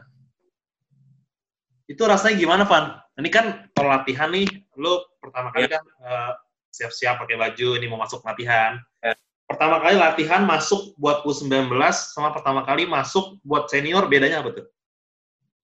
[1.87, 2.99] Itu rasanya gimana, Van?
[3.19, 4.47] Ini kan kalau latihan nih,
[4.79, 6.31] lu pertama kali kan eh,
[6.73, 8.81] siap-siap pakai baju, ini mau masuk latihan.
[8.99, 9.13] Ya.
[9.45, 14.65] Pertama kali latihan masuk buat U19 sama pertama kali masuk buat senior, bedanya apa tuh?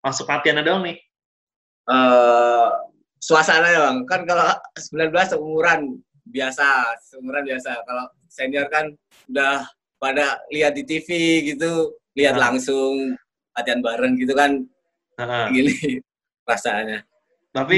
[0.05, 0.97] Masuk latihan doang nih.
[1.89, 2.69] eh
[3.19, 4.47] suasana ya bang kan kalau
[4.79, 6.65] 19 umuran biasa
[7.19, 8.95] umuran biasa kalau senior kan
[9.27, 9.67] udah
[9.99, 11.07] pada lihat di TV
[11.53, 12.49] gitu lihat Nah.
[12.49, 13.13] langsung
[13.53, 14.63] latihan bareng gitu kan
[15.19, 15.45] Heeh.
[15.51, 15.75] gini
[16.47, 17.03] perasaannya
[17.51, 17.77] Tapi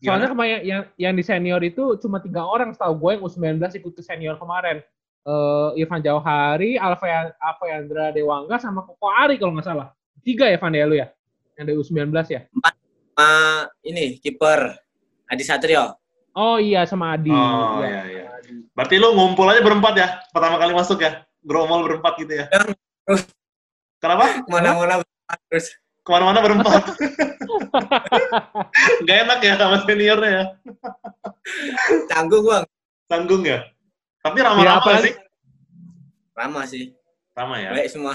[0.00, 0.16] Iya.
[0.16, 3.92] Soalnya kemarin yang yang di senior itu cuma tiga orang setahu gue yang U19 ikut
[3.92, 4.80] ke senior kemarin.
[5.28, 9.92] Eh Irfan Jauhari, Alfa Alfayandra Dewangga sama Koko Ari kalau nggak salah.
[10.24, 11.12] Tiga ya Van ya lu ya?
[11.60, 12.40] Yang dari U19 ya?
[13.12, 14.72] sama ini kiper
[15.28, 15.92] Adi Satrio
[16.32, 17.28] Oh iya sama Adi.
[17.28, 18.00] Oh, Iya.
[18.06, 18.24] iya, iya.
[18.70, 20.06] berarti lu ngumpul aja berempat ya?
[20.28, 21.22] Pertama kali masuk ya?
[21.40, 22.44] Gromol berempat gitu ya?
[22.48, 23.26] Terus.
[23.98, 24.38] Kenapa?
[24.38, 25.02] ke mana-mana
[25.46, 26.80] terus Ke mana-mana berempat.
[29.04, 30.44] Gak enak ya sama seniornya ya?
[32.06, 32.64] canggung bang
[33.06, 33.58] Tanggung ya?
[34.20, 35.14] Tapi ramah-ramah sih.
[36.32, 36.84] ramah sih
[37.30, 37.70] Sama ya?
[37.70, 38.12] baik semua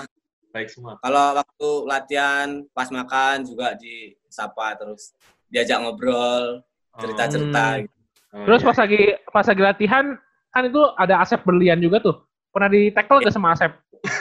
[0.49, 0.95] Baik semua.
[0.97, 5.11] kalau waktu latihan pas makan juga disapa terus
[5.45, 6.63] diajak ngobrol
[6.95, 7.79] cerita-cerita Hmm.
[7.83, 7.94] gitu.
[8.35, 8.67] Oh, Terus iya.
[8.67, 10.05] pas lagi pas lagi latihan
[10.51, 12.15] kan itu ada Asep berlian juga tuh.
[12.51, 13.71] Pernah di tackle gak sama Asep?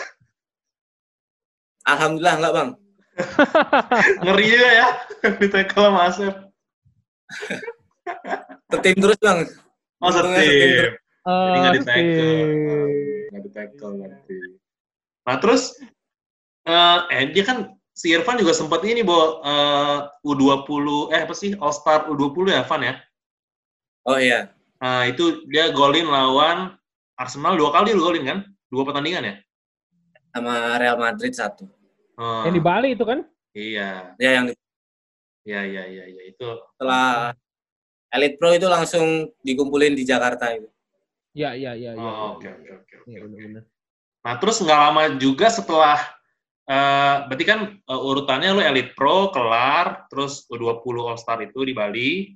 [1.90, 2.70] alhamdulillah enggak bang
[4.26, 4.86] Ngeri juga ya,
[5.42, 6.34] di tackle sama Asep.
[8.70, 9.38] Tetim terus bang
[10.02, 10.36] Oh, setim.
[10.36, 10.94] setim terus.
[11.24, 12.36] Jadi nggak di Eh, tackle.
[13.32, 14.36] Nggak di tackle nanti.
[15.24, 15.62] Nah, terus,
[16.68, 19.98] eh, eh, dia kan, si Irfan juga sempat ini, Bo, eh,
[20.28, 23.00] U20, eh apa sih, All-Star U20 ya, Van ya?
[24.08, 26.76] Oh iya Nah, itu dia golin lawan
[27.16, 28.38] Arsenal dua kali lu golin kan?
[28.68, 29.34] Dua pertandingan ya?
[30.34, 31.70] sama Real Madrid satu
[32.14, 33.26] Oh, Yang di Bali itu kan?
[33.54, 34.46] Iya, ya yang
[35.42, 36.46] iya, iya, iya, iya, itu.
[36.74, 37.34] setelah
[38.14, 40.70] Elite Pro itu langsung dikumpulin di Jakarta itu
[41.34, 41.90] Iya, iya, iya.
[41.98, 42.02] iya.
[42.02, 42.94] Oh, oke, oke, oke.
[43.02, 43.66] oke, Iya.
[44.22, 45.98] Nah, terus nggak lama juga setelah,
[46.70, 52.30] eh berarti kan eh, urutannya lu Elite Pro, kelar, terus U20 All-Star itu di Bali,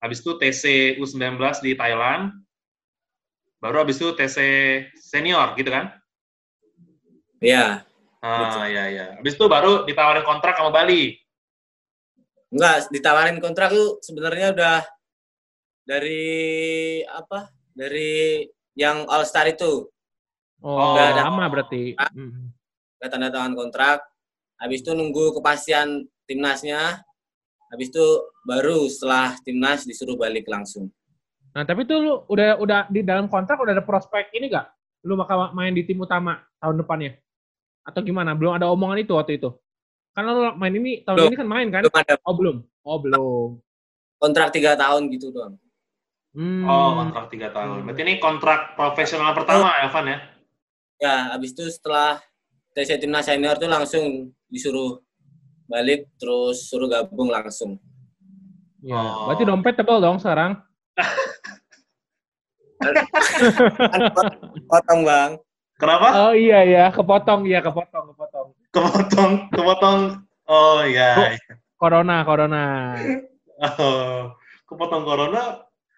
[0.00, 0.62] habis itu TC
[0.96, 2.32] U19 di Thailand,
[3.60, 4.36] baru habis itu TC
[4.96, 5.92] Senior, gitu kan?
[7.40, 7.84] ya
[8.20, 9.06] Ah, iya, iya.
[9.16, 11.16] Habis itu baru ditawarin kontrak sama Bali.
[12.52, 14.78] enggak ditawarin kontrak tuh sebenarnya udah
[15.88, 16.20] dari
[17.06, 18.44] apa dari
[18.76, 19.88] yang All Star itu
[20.60, 21.22] Oh, Nggak ada.
[21.24, 21.96] lama berarti.
[23.00, 24.04] Udah tanda tangan kontrak
[24.60, 27.00] habis itu nunggu kepastian timnasnya
[27.70, 28.06] habis itu
[28.44, 30.90] baru setelah timnas disuruh balik langsung
[31.50, 34.70] Nah, tapi tuh lu udah udah di dalam kontrak udah ada prospek ini gak?
[35.02, 37.18] Lu bakal main di tim utama tahun depannya?
[37.82, 38.38] Atau gimana?
[38.38, 39.50] Belum ada omongan itu waktu itu?
[40.14, 41.30] Kan lu main ini tahun Belum.
[41.34, 41.82] ini kan main kan?
[41.82, 42.56] Belum ada Oh belum.
[42.86, 43.48] Oh belum.
[44.20, 45.56] kontrak tiga tahun gitu doang.
[46.36, 46.62] Hmm.
[46.62, 47.88] Oh, kontrak tiga tahun.
[47.88, 50.18] Berarti ini kontrak profesional pertama, Evan ya?
[51.00, 52.20] Ya, habis itu setelah
[52.76, 55.00] TC Timnas Senior tuh langsung disuruh
[55.70, 57.78] balik, terus suruh gabung langsung.
[58.82, 59.30] Ya, Oh.
[59.30, 60.58] berarti dompet tebal dong sekarang.
[64.66, 65.30] Potong bang.
[65.80, 66.06] Kenapa?
[66.28, 68.48] Oh iya ya, kepotong iya kepotong kepotong.
[68.70, 70.00] Kepotong, kepotong.
[70.44, 71.36] Oh iya.
[71.76, 72.64] Corona corona.
[73.60, 74.32] Oh,
[74.66, 75.42] kepotong corona.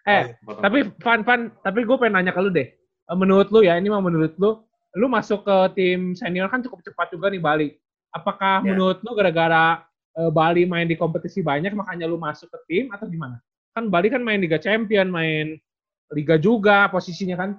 [0.02, 0.62] Eh, Oh, kepotong.
[0.62, 2.68] Tapi Van Van, tapi gue pengen nanya ke lu deh.
[2.70, 4.62] Eh, Menurut lu ya, ini mah menurut lu,
[4.94, 7.68] lu masuk ke tim senior kan cukup cepat juga nih Bali.
[8.12, 8.76] Apakah Ya.
[8.76, 13.08] menurut lu gara-gara eh, Bali main di kompetisi banyak makanya lu masuk ke tim atau
[13.08, 13.40] gimana?
[13.72, 15.56] Kan Bali kan main Liga Champion, main
[16.12, 17.50] Liga juga posisinya kan.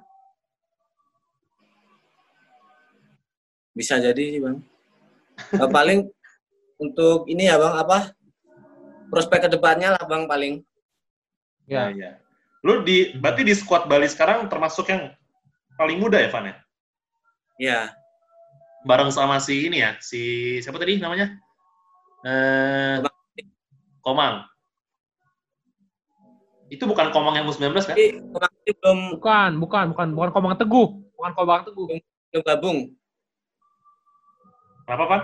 [3.74, 4.62] Bisa jadi sih bang.
[5.58, 6.06] Eh, paling
[6.78, 8.14] untuk ini ya bang apa
[9.10, 10.54] prospek ke depannya lah bang paling.
[11.66, 11.98] Ya, Ya.
[11.98, 12.12] ya.
[12.62, 15.10] Lu di berarti di squad Bali sekarang termasuk yang
[15.74, 16.56] paling muda ya, Van ya?
[17.58, 17.80] Ya,
[18.84, 20.20] Bareng sama si ini ya, si
[20.60, 21.32] siapa tadi namanya?
[22.22, 23.00] Eh
[24.04, 24.44] Komang.
[26.68, 27.96] Itu bukan Komang yang U19 kan?
[27.96, 31.88] belum Bukan, bukan, bukan, bukan Komang Teguh, bukan Komang Teguh.
[31.88, 32.80] belum gabung.
[34.84, 35.22] Kenapa, Van?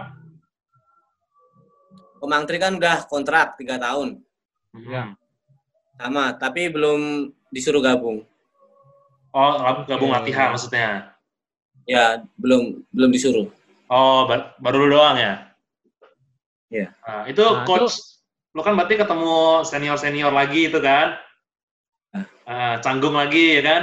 [2.19, 4.23] Komang Tri kan udah kontrak tiga tahun
[4.85, 5.15] Ya.
[5.97, 8.23] sama, tapi belum disuruh gabung.
[9.31, 10.17] Oh, gab- gabung Oke.
[10.21, 11.17] latihan maksudnya.
[11.89, 13.49] Ya, belum belum disuruh.
[13.89, 15.49] Oh, ba- baru lu doang ya?
[16.69, 16.93] Iya.
[17.01, 18.21] Nah, itu Nah, coach,
[18.53, 21.17] lu kan berarti ketemu senior-senior lagi itu kan?
[22.13, 22.25] Ah.
[22.45, 23.81] Ah, canggung lagi ya kan?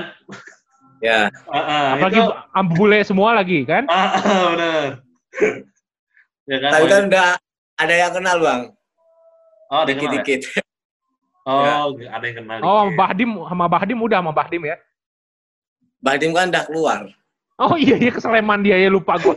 [1.03, 1.19] Ya,
[1.51, 3.90] Ah, ah, Apalagi itu, ambule semua lagi kan?
[3.90, 4.87] ah, ah, bener.
[6.55, 6.71] ya kan?
[6.79, 7.29] tapi kan udah
[7.75, 8.61] ada yang kenal bang,
[9.66, 10.23] oh, ada yang kenal ya?
[10.23, 10.42] dikit-dikit.
[11.47, 12.59] Oh, ada yang kenal.
[12.59, 12.99] Oh, dikit.
[12.99, 14.77] Bahdim sama Bahdim udah sama Bahdim ya.
[16.03, 17.01] Bahdim kan udah keluar.
[17.57, 19.33] Oh iya iya keseleman dia ya lupa gue.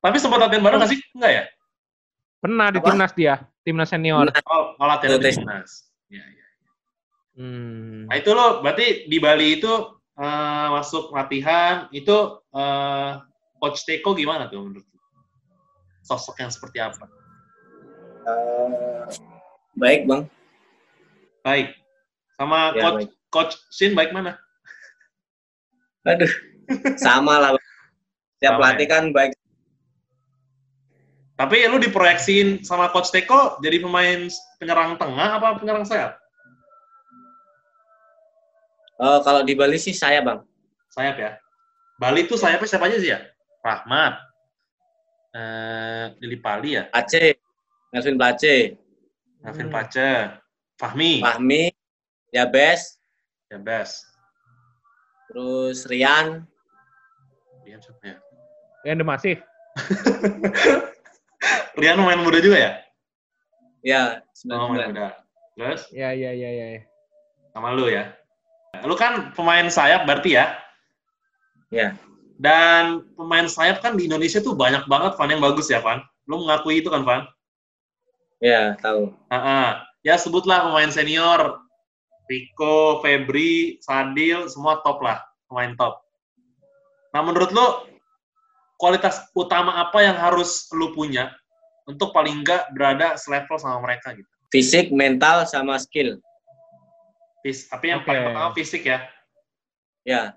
[0.00, 1.00] Tapi sempat latihan bareng nggak sih?
[1.12, 1.42] Enggak ya?
[2.40, 2.86] Pernah di Apa?
[2.88, 4.28] timnas dia, timnas senior.
[4.48, 5.92] Oh, oh latihan di timnas.
[6.08, 6.46] Ya, ya.
[7.36, 8.08] Hmm.
[8.08, 9.72] Nah, itu lo berarti di Bali itu
[10.16, 13.10] eh, masuk latihan itu eh,
[13.60, 15.00] coach Teko gimana tuh menurut lu?
[16.00, 17.04] Sosok yang seperti apa?
[18.24, 19.04] Eh,
[19.76, 20.22] baik bang.
[21.44, 21.76] Baik.
[22.40, 23.10] Sama Ya, coach baik.
[23.28, 24.40] coach Shin baik mana?
[26.06, 26.30] Aduh,
[26.98, 27.50] sama lah.
[27.54, 27.64] Bang.
[28.36, 28.92] Tiap Sama pelatih ya?
[28.92, 29.32] kan baik.
[31.36, 34.24] Tapi lu diproyeksiin sama coach Teko jadi pemain
[34.56, 36.16] penyerang tengah apa penyerang sayap?
[38.96, 40.40] Eh, kalau di Bali sih saya bang.
[40.88, 41.30] Sayap ya.
[42.00, 43.20] Bali itu sayapnya siapa aja sih ya?
[43.60, 44.14] Rahmat.
[45.36, 46.88] Eh, Lili Pali ya?
[46.88, 47.36] Aceh,
[47.92, 48.72] Melvin Place,
[49.44, 49.84] Navin Hmm.
[50.80, 51.20] Fahmi.
[51.20, 51.62] Fahmi,
[52.32, 52.96] Yabes,
[53.46, 54.02] Ya, best.
[55.28, 56.42] terus Rian,
[57.66, 58.16] Rian siapa ya?
[58.86, 59.42] The Massive.
[61.80, 62.72] Rian main muda juga ya?
[63.82, 64.02] ya
[64.54, 64.90] Oh, main 99.
[64.94, 65.06] muda.
[65.58, 66.66] Terus Ya ya ya ya.
[66.78, 66.80] ya.
[67.50, 68.14] sama lu ya.
[68.86, 70.54] Lu kan pemain sayap berarti ya?
[71.74, 71.98] Ya.
[72.36, 76.04] Dan pemain sayap kan di Indonesia tuh banyak banget Van yang bagus ya, Van.
[76.28, 77.24] Lu mengakui itu kan, Van?
[78.44, 79.16] Ya, tahu.
[79.32, 79.68] Ah, ah.
[80.04, 81.64] Ya sebutlah pemain senior.
[82.28, 85.24] Rico, Febri, Sadil, semua top lah.
[85.48, 86.04] Pemain top.
[87.16, 87.96] Nah, menurut lu,
[88.76, 91.32] kualitas utama apa yang harus lu punya
[91.88, 94.28] untuk paling nggak berada selevel sama mereka gitu?
[94.52, 96.20] Fisik, mental, sama skill.
[97.40, 98.12] Fis- tapi yang Oke.
[98.12, 99.08] paling pertama fisik ya.
[100.04, 100.36] Ya,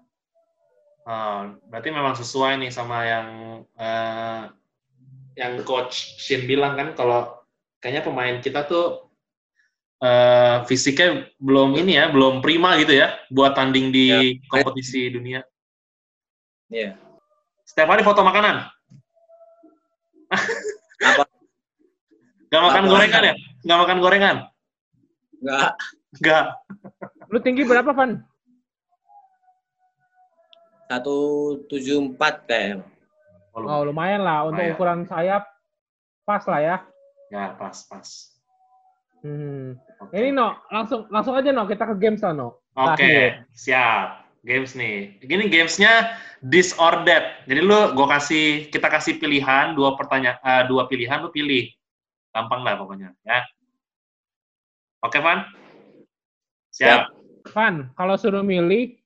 [1.04, 3.28] Ah, berarti memang sesuai nih sama yang
[3.76, 4.44] eh,
[5.36, 7.34] yang coach Shin bilang kan kalau
[7.82, 9.10] kayaknya pemain kita tuh
[10.00, 14.22] eh, fisiknya belum ini ya, belum prima gitu ya buat tanding di Ya.
[14.48, 15.44] kompetisi dunia.
[16.70, 16.94] Ya.
[17.66, 18.66] Setiap hari foto makanan.
[21.02, 21.24] Apa?
[22.50, 22.92] Gak makan Apa?
[22.92, 23.34] gorengan ya?
[23.66, 24.36] Gak makan gorengan?
[25.42, 25.72] Enggak.
[26.22, 26.46] Gak.
[27.30, 28.22] Lu tinggi berapa, Van?
[30.90, 32.82] 174 kayak.
[33.54, 34.74] Oh, lumayan lah untuk Lumayan.
[34.74, 35.46] ukuran sayap
[36.26, 36.78] pas lah ya.
[37.30, 38.08] Ya, pas, pas.
[39.22, 39.78] Hmm.
[40.02, 40.16] Oke.
[40.18, 42.58] Ini no, langsung langsung aja no kita ke games lah no.
[42.74, 43.46] Oke, Terakhir.
[43.54, 44.19] siap.
[44.44, 45.20] Games nih.
[45.20, 47.44] Gini gamesnya that.
[47.44, 51.68] Jadi lu gue kasih kita kasih pilihan dua pertanyaan dua pilihan lu pilih.
[52.32, 53.44] Gampang lah pokoknya ya.
[55.04, 55.48] Oke, Van?
[56.76, 57.16] Siap.
[57.56, 59.00] Van, kalau suruh milih,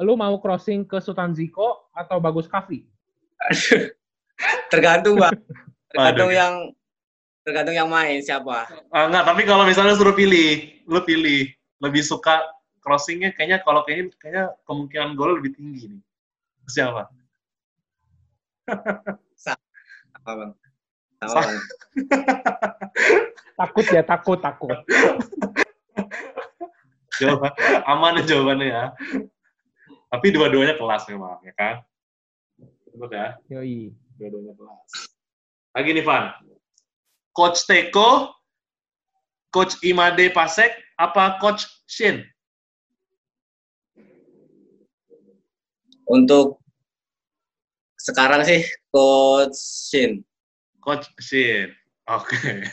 [0.00, 2.88] lu mau crossing ke Sultan Ziko atau Bagus Kavi?
[4.72, 5.36] Tergantung, Bang.
[5.92, 6.54] Tergantung yang
[7.44, 8.68] tergantung yang main siapa.
[8.92, 12.40] Ah, enggak, tapi kalau misalnya suruh pilih, lu pilih lebih suka
[12.80, 16.02] crossingnya kayaknya kalau kayaknya kayaknya kemungkinan gol lebih tinggi nih.
[16.68, 17.08] Siapa?
[20.16, 20.52] Apa bang?
[21.20, 21.60] Sama bang.
[23.60, 24.72] Takut ya, takut, takut.
[27.20, 27.52] Jawaban
[27.84, 28.84] aman ya jawabannya ya.
[30.08, 31.84] Tapi dua-duanya kelas memang, ya kan?
[32.96, 33.92] Betul ya, Yoi.
[34.16, 34.90] dua-duanya kelas.
[35.76, 36.32] Lagi nih, Van.
[37.36, 38.32] Coach Teko,
[39.52, 42.24] Coach Imade Pasek, apa Coach Shin?
[46.10, 46.58] Untuk
[48.02, 50.26] sekarang sih Coach Shin.
[50.82, 51.70] Coach Shin.
[52.10, 52.66] Oke.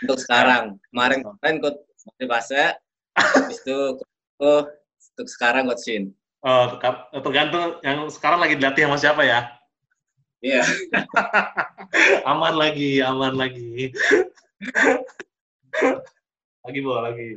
[0.00, 0.80] Untuk sekarang.
[0.88, 1.84] Kemarin kemarin Coach
[2.16, 2.80] Made Pase.
[3.12, 4.00] Habis itu
[4.40, 4.64] oh,
[5.12, 6.16] untuk sekarang Coach Shin.
[6.40, 6.80] Oh,
[7.20, 9.52] tergantung yang sekarang lagi dilatih sama siapa ya?
[10.40, 10.64] Iya.
[12.32, 13.92] aman lagi, aman lagi.
[16.64, 17.36] lagi bawa lagi.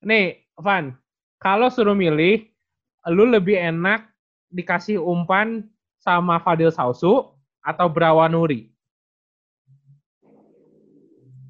[0.00, 0.96] Nih, Van,
[1.38, 2.48] kalau suruh milih,
[3.12, 4.13] lu lebih enak
[4.54, 5.66] dikasih umpan
[5.98, 8.70] sama Fadil Sausu atau Brawanuri?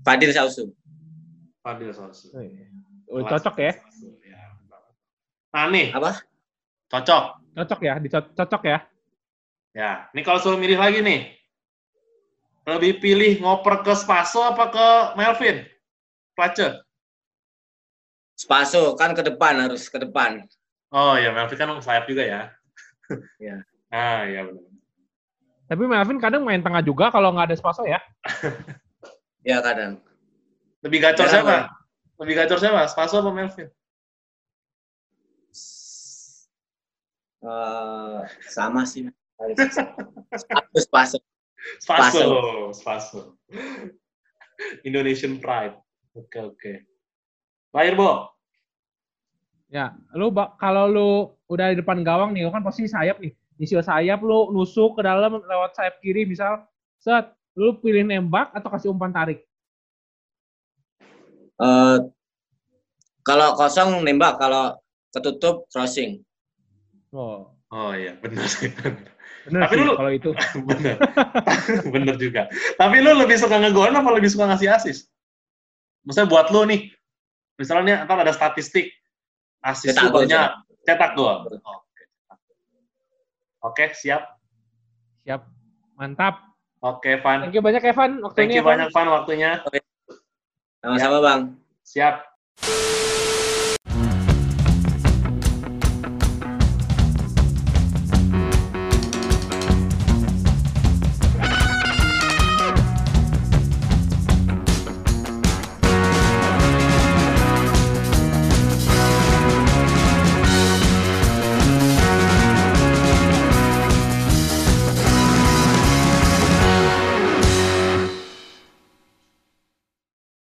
[0.00, 0.72] Fadil Sausu.
[1.60, 2.32] Fadil Sausu.
[3.12, 3.72] Oh, cocok ya?
[5.52, 6.24] Nah nih, Apa?
[6.88, 7.24] cocok.
[7.54, 7.94] Cocok ya?
[8.00, 8.78] Dico- Cocok ya?
[9.74, 11.34] Ya, ini kalau suruh milih lagi nih.
[12.64, 14.86] Lebih pilih ngoper ke Spaso apa ke
[15.20, 15.68] Melvin?
[16.32, 16.80] Place.
[18.34, 20.42] Spaso kan ke depan harus ke depan.
[20.90, 22.42] Oh ya, Melvin kan sayap juga ya.
[23.38, 23.56] Iya.
[23.92, 24.64] Ah, iya benar.
[25.64, 28.00] Tapi Melvin kadang main tengah juga kalau nggak ada Spaso ya.
[29.44, 30.00] Ya kadang.
[30.80, 31.68] Lebih gacor siapa?
[32.16, 32.88] Lebih gacor siapa?
[32.88, 33.68] Spaso apa Melvin?
[37.44, 39.04] Eh, sama sih.
[40.32, 41.18] Spaso, Spaso.
[41.76, 42.24] Spaso.
[42.72, 43.20] Spaso.
[44.80, 45.76] Indonesian Pride.
[46.16, 46.72] Oke, oke.
[47.76, 48.33] Lahir, Bo.
[49.74, 51.10] Ya, lu bak- kalau lu
[51.50, 53.34] udah di depan gawang nih, lu kan pasti sayap nih.
[53.58, 56.62] Nyisir sayap lu nusuk ke dalam lewat sayap kiri misal,
[57.02, 59.42] set, lu pilih nembak atau kasih umpan tarik?
[61.58, 61.98] Eh,
[63.26, 64.78] kalau kosong nembak, kalau
[65.10, 66.22] ketutup crossing.
[67.10, 68.70] Oh, Oh iya, benar sih.
[69.50, 70.30] bener Tapi sih lu- kalau itu.
[70.70, 70.94] bener.
[71.90, 72.46] bener juga.
[72.78, 75.10] Tapi lu lebih suka ngegolin apa lebih suka ngasih asis?
[76.06, 76.94] Maksudnya buat lu nih,
[77.58, 78.94] misalnya ntar ada statistik,
[79.64, 80.50] asis Cetak lu gol, banyak,
[80.84, 81.36] cetak gol.
[81.48, 82.02] Oke.
[83.64, 84.36] Oke, siap.
[85.24, 85.40] Siap.
[85.96, 86.52] Mantap.
[86.84, 87.48] Oke, Van.
[87.48, 88.52] Thank you banyak Evan Thank waktunya.
[88.52, 88.70] you Evan.
[88.76, 89.50] banyak, Van, waktunya.
[90.84, 91.40] Sama-sama bang.
[91.80, 92.16] Siap.